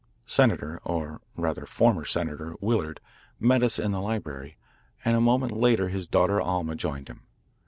Senator, 0.25 0.81
or 0.83 1.21
rather 1.35 1.67
former 1.67 2.05
Senator, 2.05 2.55
Willard 2.59 2.99
met 3.39 3.61
us 3.61 3.77
in 3.77 3.91
the 3.91 4.01
library, 4.01 4.57
and 5.05 5.15
a 5.15 5.21
moment 5.21 5.51
later 5.51 5.89
his 5.89 6.07
daughter 6.07 6.41
Alma 6.41 6.73
joined 6.75 7.07
him. 7.07 7.21